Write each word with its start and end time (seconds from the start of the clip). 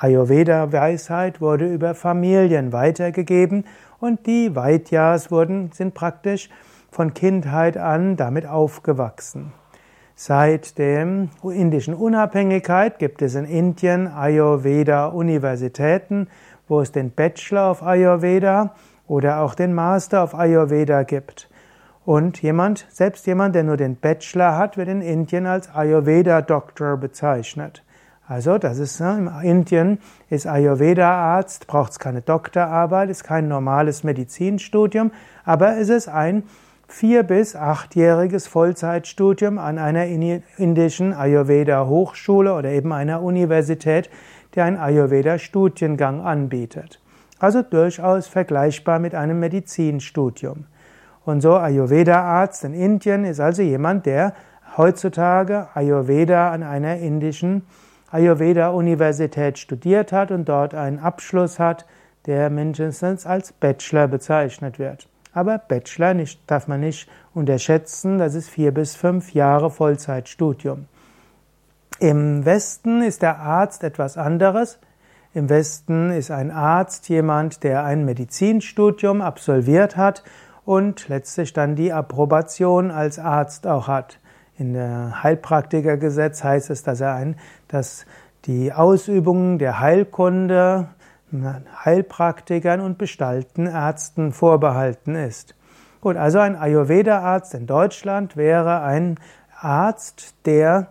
Ayurveda-Weisheit 0.00 1.40
wurde 1.40 1.72
über 1.72 1.94
Familien 1.94 2.72
weitergegeben 2.72 3.64
und 4.00 4.26
die 4.26 4.54
Vaidyas 4.54 5.30
wurden, 5.30 5.70
sind 5.72 5.94
praktisch 5.94 6.50
von 6.90 7.14
Kindheit 7.14 7.76
an 7.76 8.16
damit 8.16 8.46
aufgewachsen. 8.46 9.52
Seit 10.16 10.78
der 10.78 11.28
indischen 11.42 11.94
Unabhängigkeit 11.94 13.00
gibt 13.00 13.20
es 13.20 13.34
in 13.34 13.46
Indien 13.46 14.06
Ayurveda-Universitäten, 14.06 16.28
wo 16.68 16.80
es 16.80 16.92
den 16.92 17.10
Bachelor 17.10 17.72
of 17.72 17.82
Ayurveda 17.82 18.76
oder 19.08 19.40
auch 19.40 19.54
den 19.54 19.74
Master 19.74 20.22
of 20.22 20.34
Ayurveda 20.34 21.02
gibt. 21.02 21.50
Und 22.04 22.42
jemand, 22.42 22.86
selbst 22.90 23.26
jemand, 23.26 23.54
der 23.54 23.64
nur 23.64 23.76
den 23.76 23.96
Bachelor 23.96 24.56
hat, 24.56 24.76
wird 24.76 24.88
in 24.88 25.02
Indien 25.02 25.46
als 25.46 25.74
Ayurveda-Doktor 25.74 26.96
bezeichnet. 26.96 27.83
Also, 28.26 28.56
das 28.56 28.78
ist 28.78 29.00
in 29.00 29.30
Indien 29.42 29.98
ist 30.30 30.46
Ayurveda-Arzt, 30.46 31.66
braucht 31.66 31.92
es 31.92 31.98
keine 31.98 32.22
Doktorarbeit, 32.22 33.10
ist 33.10 33.22
kein 33.22 33.48
normales 33.48 34.02
Medizinstudium, 34.02 35.10
aber 35.44 35.76
es 35.76 35.90
ist 35.90 36.08
ein 36.08 36.44
vier- 36.88 37.22
bis 37.22 37.54
achtjähriges 37.54 38.46
Vollzeitstudium 38.46 39.58
an 39.58 39.78
einer 39.78 40.06
indischen 40.06 41.12
Ayurveda-Hochschule 41.12 42.54
oder 42.54 42.70
eben 42.70 42.94
einer 42.94 43.20
Universität, 43.22 44.08
die 44.54 44.62
einen 44.62 44.78
Ayurveda-Studiengang 44.78 46.22
anbietet. 46.22 47.00
Also 47.38 47.60
durchaus 47.60 48.26
vergleichbar 48.26 49.00
mit 49.00 49.14
einem 49.14 49.38
Medizinstudium. 49.38 50.64
Und 51.26 51.42
so 51.42 51.56
Ayurveda-Arzt 51.56 52.64
in 52.64 52.72
Indien 52.72 53.24
ist 53.24 53.40
also 53.40 53.60
jemand, 53.60 54.06
der 54.06 54.32
heutzutage 54.78 55.68
Ayurveda 55.74 56.50
an 56.50 56.62
einer 56.62 56.96
indischen 56.96 57.66
Ayurveda-Universität 58.14 59.58
studiert 59.58 60.12
hat 60.12 60.30
und 60.30 60.48
dort 60.48 60.72
einen 60.72 61.00
Abschluss 61.00 61.58
hat, 61.58 61.84
der 62.26 62.48
mindestens 62.48 63.26
als 63.26 63.52
Bachelor 63.52 64.06
bezeichnet 64.06 64.78
wird. 64.78 65.08
Aber 65.32 65.58
Bachelor 65.58 66.14
nicht, 66.14 66.40
darf 66.46 66.68
man 66.68 66.78
nicht 66.78 67.08
unterschätzen, 67.34 68.18
das 68.18 68.36
ist 68.36 68.48
vier 68.48 68.72
bis 68.72 68.94
fünf 68.94 69.34
Jahre 69.34 69.68
Vollzeitstudium. 69.68 70.86
Im 71.98 72.44
Westen 72.44 73.02
ist 73.02 73.22
der 73.22 73.40
Arzt 73.40 73.82
etwas 73.82 74.16
anderes. 74.16 74.78
Im 75.32 75.48
Westen 75.48 76.12
ist 76.12 76.30
ein 76.30 76.52
Arzt 76.52 77.08
jemand, 77.08 77.64
der 77.64 77.82
ein 77.82 78.04
Medizinstudium 78.04 79.22
absolviert 79.22 79.96
hat 79.96 80.22
und 80.64 81.08
letztlich 81.08 81.52
dann 81.52 81.74
die 81.74 81.92
Approbation 81.92 82.92
als 82.92 83.18
Arzt 83.18 83.66
auch 83.66 83.88
hat. 83.88 84.20
In 84.56 84.74
der 84.74 85.22
Heilpraktikergesetz 85.22 86.44
heißt 86.44 86.70
es, 86.70 86.82
dass 86.82 87.00
er 87.00 87.14
ein, 87.14 87.36
dass 87.68 88.06
die 88.44 88.72
Ausübung 88.72 89.58
der 89.58 89.80
Heilkunde 89.80 90.88
Heilpraktikern 91.84 92.80
und 92.80 92.96
bestallten 92.98 93.66
Ärzten 93.66 94.32
vorbehalten 94.32 95.16
ist. 95.16 95.56
Gut, 96.00 96.16
also 96.16 96.38
ein 96.38 96.54
Ayurveda-Arzt 96.54 97.54
in 97.54 97.66
Deutschland 97.66 98.36
wäre 98.36 98.82
ein 98.82 99.18
Arzt, 99.58 100.34
der 100.44 100.88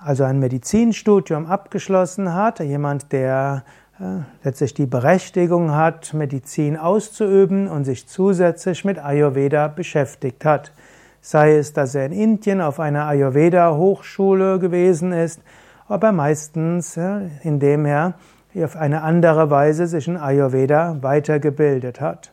also 0.00 0.24
ein 0.24 0.38
Medizinstudium 0.38 1.46
abgeschlossen 1.46 2.32
hat, 2.32 2.60
jemand, 2.60 3.12
der 3.12 3.64
äh, 3.98 4.20
letztlich 4.44 4.74
die 4.74 4.86
Berechtigung 4.86 5.74
hat, 5.74 6.14
Medizin 6.14 6.76
auszuüben 6.76 7.68
und 7.68 7.84
sich 7.84 8.06
zusätzlich 8.06 8.84
mit 8.84 8.98
Ayurveda 8.98 9.68
beschäftigt 9.68 10.44
hat 10.44 10.72
sei 11.20 11.56
es, 11.56 11.72
dass 11.72 11.94
er 11.94 12.06
in 12.06 12.12
Indien 12.12 12.60
auf 12.60 12.80
einer 12.80 13.06
Ayurveda-Hochschule 13.06 14.58
gewesen 14.58 15.12
ist, 15.12 15.40
aber 15.88 16.12
meistens, 16.12 16.98
indem 17.42 17.86
er 17.86 18.14
auf 18.64 18.76
eine 18.76 19.02
andere 19.02 19.50
Weise 19.50 19.86
sich 19.86 20.08
in 20.08 20.16
Ayurveda 20.16 20.96
weitergebildet 21.00 22.00
hat. 22.00 22.32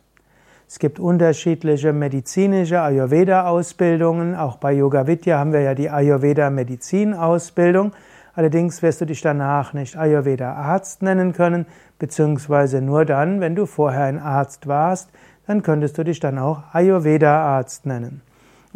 Es 0.68 0.80
gibt 0.80 0.98
unterschiedliche 0.98 1.92
medizinische 1.92 2.80
Ayurveda-Ausbildungen. 2.80 4.34
Auch 4.34 4.56
bei 4.56 4.72
Yoga 4.72 5.06
Vidya 5.06 5.38
haben 5.38 5.52
wir 5.52 5.60
ja 5.60 5.74
die 5.74 5.90
Ayurveda-Medizin-Ausbildung. 5.90 7.92
Allerdings 8.34 8.82
wirst 8.82 9.00
du 9.00 9.04
dich 9.06 9.22
danach 9.22 9.74
nicht 9.74 9.96
Ayurveda-Arzt 9.96 11.02
nennen 11.02 11.32
können, 11.32 11.66
beziehungsweise 11.98 12.82
nur 12.82 13.04
dann, 13.04 13.40
wenn 13.40 13.54
du 13.54 13.66
vorher 13.66 14.06
ein 14.06 14.18
Arzt 14.18 14.66
warst, 14.66 15.10
dann 15.46 15.62
könntest 15.62 15.96
du 15.98 16.04
dich 16.04 16.18
dann 16.18 16.38
auch 16.38 16.64
Ayurveda-Arzt 16.72 17.86
nennen. 17.86 18.22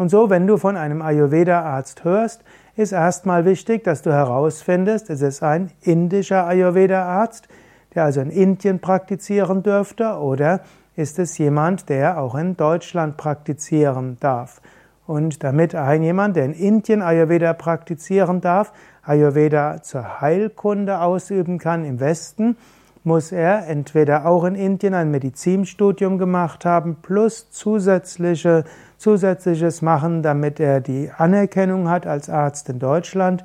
Und 0.01 0.09
so, 0.09 0.31
wenn 0.31 0.47
du 0.47 0.57
von 0.57 0.79
einem 0.79 1.03
Ayurveda-Arzt 1.03 2.05
hörst, 2.05 2.43
ist 2.75 2.93
erstmal 2.93 3.45
wichtig, 3.45 3.85
dass 3.85 4.01
du 4.01 4.11
herausfindest, 4.11 5.11
ist 5.11 5.21
es 5.21 5.43
ein 5.43 5.73
indischer 5.83 6.47
Ayurveda-Arzt, 6.47 7.49
der 7.95 8.05
also 8.05 8.23
in 8.23 8.31
Indien 8.31 8.79
praktizieren 8.79 9.63
dürfte, 9.63 10.17
oder 10.17 10.61
ist 10.97 11.19
es 11.19 11.37
jemand, 11.37 11.91
der 11.91 12.19
auch 12.19 12.35
in 12.35 12.57
Deutschland 12.57 13.19
praktizieren 13.19 14.17
darf. 14.21 14.63
Und 15.07 15.45
damit 15.45 15.75
ein 15.75 16.03
jemand, 16.03 16.35
der 16.35 16.47
in 16.47 16.55
Indien 16.55 17.03
Ayurveda 17.03 17.53
praktizieren 17.53 18.41
darf, 18.41 18.73
Ayurveda 19.03 19.83
zur 19.83 20.23
Heilkunde 20.23 20.99
ausüben 21.03 21.59
kann 21.59 21.85
im 21.85 22.01
Westen, 22.01 22.57
muss 23.03 23.33
er 23.33 23.67
entweder 23.67 24.27
auch 24.27 24.45
in 24.45 24.55
Indien 24.55 24.95
ein 24.95 25.11
Medizinstudium 25.11 26.19
gemacht 26.19 26.65
haben, 26.65 26.97
plus 27.01 27.51
zusätzliche, 27.51 28.65
zusätzliches 28.99 29.81
machen, 29.81 30.23
damit 30.23 30.61
er 30.61 30.81
die 30.81 31.11
Anerkennung 31.17 31.89
hat 31.89 32.07
als 32.07 32.29
Arzt 32.29 32.69
in 32.69 32.79
Deutschland, 32.79 33.45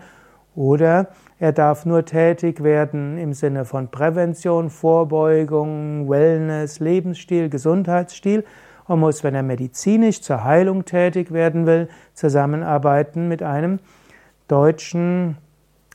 oder 0.56 1.10
er 1.38 1.52
darf 1.52 1.86
nur 1.86 2.06
tätig 2.06 2.64
werden 2.64 3.18
im 3.18 3.34
Sinne 3.34 3.66
von 3.66 3.90
Prävention, 3.90 4.70
Vorbeugung, 4.70 6.10
Wellness, 6.10 6.80
Lebensstil, 6.80 7.50
Gesundheitsstil 7.50 8.46
und 8.88 9.02
muss, 9.02 9.24
wenn 9.24 9.36
er 9.36 9.44
medizinisch 9.44 10.22
zur 10.22 10.46
Heilung 10.46 10.86
tätig 10.86 11.34
werden 11.34 11.66
will, 11.66 11.90
zusammenarbeiten 12.14 13.28
mit 13.28 13.44
einem 13.44 13.80
deutschen 14.48 15.38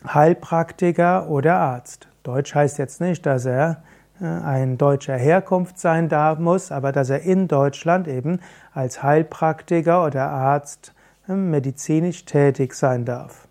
Heilpraktiker 0.06 1.31
oder 1.31 1.56
Arzt. 1.56 2.09
Deutsch 2.22 2.54
heißt 2.54 2.78
jetzt 2.78 3.00
nicht, 3.00 3.26
dass 3.26 3.47
er 3.47 3.82
äh, 4.20 4.25
ein 4.25 4.78
deutscher 4.78 5.16
Herkunft 5.16 5.78
sein 5.78 6.08
darf, 6.08 6.38
muss, 6.38 6.72
aber 6.72 6.92
dass 6.92 7.10
er 7.10 7.22
in 7.22 7.48
Deutschland 7.48 8.08
eben 8.08 8.41
als 8.72 9.03
Heilpraktiker 9.03 10.04
oder 10.04 10.28
Arzt 10.28 10.95
äh, 11.28 11.33
medizinisch 11.33 12.24
tätig 12.24 12.74
sein 12.74 13.04
darf. 13.04 13.48